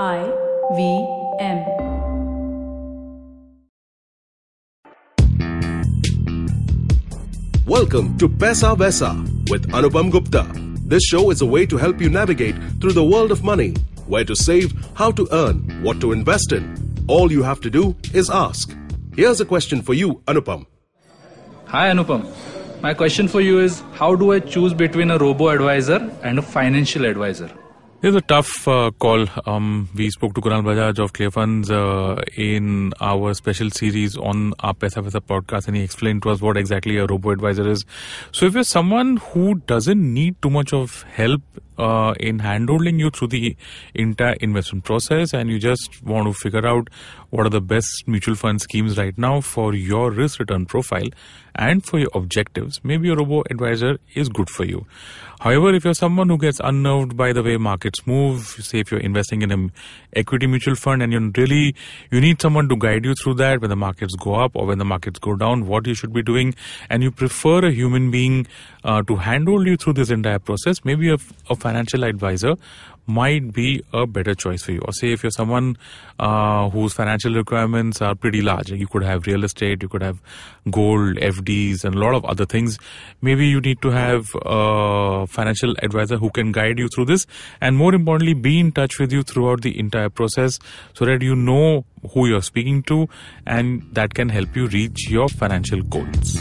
[0.00, 0.24] I
[0.74, 1.06] V
[1.38, 1.66] M.
[7.66, 9.14] Welcome to Paisa Vaisa
[9.50, 10.50] with Anupam Gupta.
[10.86, 13.74] This show is a way to help you navigate through the world of money,
[14.06, 17.04] where to save, how to earn, what to invest in.
[17.06, 18.74] All you have to do is ask.
[19.14, 20.64] Here's a question for you, Anupam.
[21.66, 22.32] Hi Anupam.
[22.80, 26.42] My question for you is how do I choose between a robo advisor and a
[26.42, 27.50] financial advisor?
[28.04, 29.26] It's a tough uh, call.
[29.46, 34.74] Um, we spoke to Kunal Bajaj of Clearfunds uh, in our special series on our
[34.74, 37.84] Pesa Pesa podcast, and he explained to us what exactly a robo advisor is.
[38.32, 41.42] So, if you're someone who doesn't need too much of help
[41.78, 43.56] uh, in handholding you through the
[43.94, 46.90] entire investment process, and you just want to figure out
[47.30, 51.06] what are the best mutual fund schemes right now for your risk return profile
[51.54, 54.86] and for your objectives, maybe a robo advisor is good for you.
[55.42, 59.00] However, if you're someone who gets unnerved by the way markets move, say if you're
[59.00, 59.72] investing in an
[60.14, 61.74] equity mutual fund and you really
[62.12, 64.78] you need someone to guide you through that when the markets go up or when
[64.78, 66.54] the markets go down, what you should be doing,
[66.88, 68.46] and you prefer a human being
[68.84, 71.16] uh, to handhold you through this entire process, maybe a,
[71.50, 72.54] a financial advisor
[73.06, 74.80] might be a better choice for you.
[74.80, 75.76] Or say if you're someone
[76.18, 80.20] uh, whose financial requirements are pretty large, you could have real estate, you could have
[80.70, 82.78] gold, FDs, and a lot of other things.
[83.20, 87.26] Maybe you need to have a financial advisor who can guide you through this,
[87.60, 90.58] and more importantly, be in touch with you throughout the entire process
[90.94, 93.08] so that you know who you're speaking to,
[93.46, 96.40] and that can help you reach your financial goals.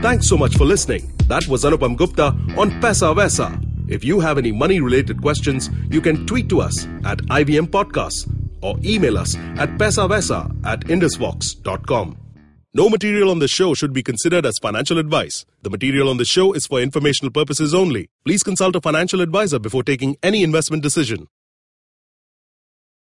[0.00, 1.12] Thanks so much for listening.
[1.28, 2.26] That was Anupam Gupta
[2.56, 3.61] on Paisa Vaisa.
[3.88, 8.28] If you have any money related questions, you can tweet to us at IVM Podcasts
[8.62, 12.16] or email us at paisavaisa at indusvox.com.
[12.74, 15.44] No material on the show should be considered as financial advice.
[15.60, 18.08] The material on the show is for informational purposes only.
[18.24, 21.28] Please consult a financial advisor before taking any investment decision.